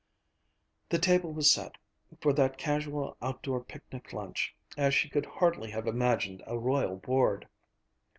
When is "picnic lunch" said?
3.63-4.55